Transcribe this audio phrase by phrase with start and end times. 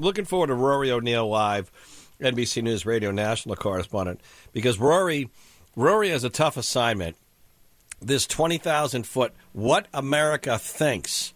[0.00, 1.70] Looking forward to Rory O'Neill live,
[2.20, 4.20] NBC News Radio national correspondent,
[4.52, 5.30] because Rory,
[5.76, 7.16] Rory has a tough assignment.
[8.00, 11.34] This twenty thousand foot, what America thinks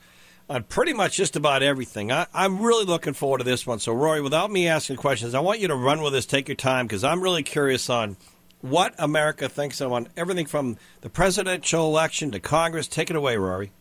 [0.49, 2.11] on pretty much just about everything.
[2.11, 3.79] I, am really looking forward to this one.
[3.79, 6.27] So, Rory, without me asking questions, I want you to run with this.
[6.27, 8.17] Take your time because I'm really curious on
[8.61, 12.89] what America thinks on everything from the presidential election to Congress.
[12.89, 13.73] Take it away, Rory.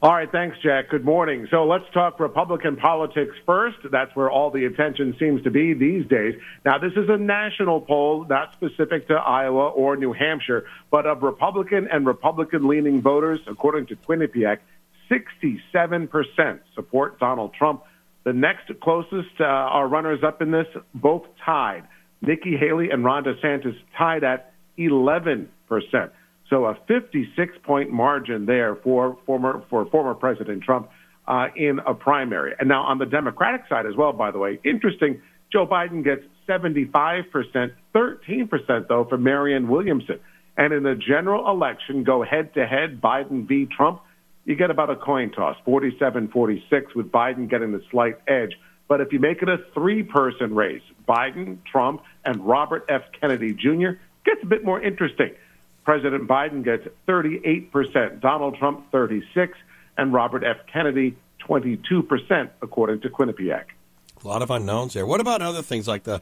[0.00, 0.90] All right, thanks, Jack.
[0.90, 1.48] Good morning.
[1.50, 3.78] So let's talk Republican politics first.
[3.90, 6.36] That's where all the attention seems to be these days.
[6.64, 11.24] Now, this is a national poll, not specific to Iowa or New Hampshire, but of
[11.24, 14.58] Republican and Republican leaning voters, according to Quinnipiac,
[15.10, 17.82] 67% support Donald Trump.
[18.22, 21.88] The next closest uh, are runners up in this, both tied.
[22.22, 25.48] Nikki Haley and Ron DeSantis tied at 11%.
[26.50, 30.90] So a 56 point margin there for former, for former President Trump
[31.26, 32.54] uh, in a primary.
[32.58, 35.20] And now on the Democratic side as well, by the way, interesting,
[35.52, 40.20] Joe Biden gets 75%, 13% though for Marianne Williamson.
[40.56, 43.66] And in the general election, go head to head, Biden v.
[43.66, 44.00] Trump,
[44.44, 48.56] you get about a coin toss, 47 46, with Biden getting the slight edge.
[48.88, 53.02] But if you make it a three person race, Biden, Trump, and Robert F.
[53.20, 55.32] Kennedy Jr., gets a bit more interesting.
[55.88, 59.56] President Biden gets 38%, Donald Trump 36,
[59.96, 60.58] and Robert F.
[60.70, 63.64] Kennedy 22%, according to Quinnipiac.
[64.22, 65.06] A lot of unknowns there.
[65.06, 66.20] What about other things like the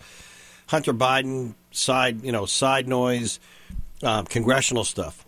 [0.69, 3.41] Hunter Biden side, you know, side noise,
[4.05, 5.27] um, congressional stuff?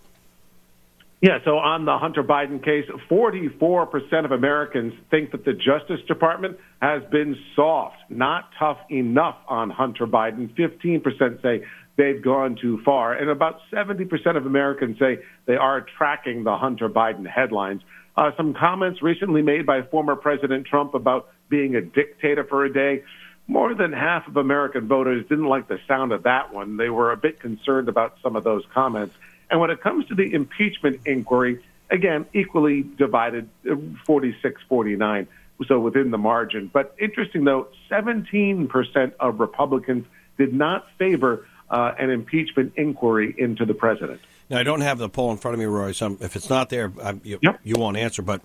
[1.20, 6.58] Yeah, so on the Hunter Biden case, 44% of Americans think that the Justice Department
[6.80, 10.48] has been soft, not tough enough on Hunter Biden.
[10.55, 11.67] 15% say
[11.98, 13.12] they've gone too far.
[13.12, 17.82] And about 70% of Americans say they are tracking the Hunter Biden headlines.
[18.16, 22.72] Uh, some comments recently made by former President Trump about being a dictator for a
[22.72, 23.02] day.
[23.48, 26.77] More than half of American voters didn't like the sound of that one.
[26.77, 29.16] They were a bit concerned about some of those comments.
[29.50, 33.74] And when it comes to the impeachment inquiry, again, equally divided, uh,
[34.05, 35.27] 46 49,
[35.67, 36.70] so within the margin.
[36.73, 40.06] But interesting, though, 17% of Republicans
[40.36, 44.20] did not favor uh, an impeachment inquiry into the president.
[44.51, 46.70] Now, I don't have the poll in front of me, Roy, so if it's not
[46.70, 46.92] there,
[47.23, 47.61] you, yep.
[47.62, 48.23] you won't answer.
[48.23, 48.40] But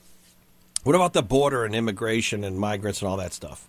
[0.84, 3.67] what about the border and immigration and migrants and all that stuff?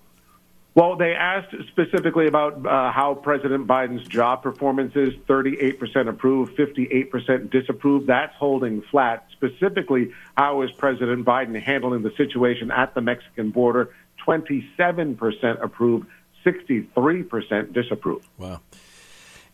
[0.75, 7.51] Well, they asked specifically about uh, how President Biden's job performance is 38% approved, 58%
[7.51, 8.09] disapproved.
[8.09, 9.25] That's holding flat.
[9.31, 13.95] Specifically, how is President Biden handling the situation at the Mexican border?
[14.27, 16.09] 27% approved,
[16.45, 18.27] 63% disapproved.
[18.37, 18.61] Wow.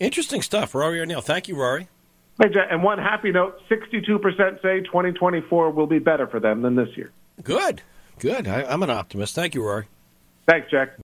[0.01, 0.75] Interesting stuff.
[0.75, 1.21] Rory O'Neill.
[1.21, 1.89] Thank you, Rory.
[2.41, 7.13] And one happy note 62% say 2024 will be better for them than this year.
[7.43, 7.83] Good.
[8.19, 8.49] Good.
[8.49, 9.35] I, I'm an optimist.
[9.35, 9.87] Thank you, Rory.
[10.49, 10.99] Thanks, Jack.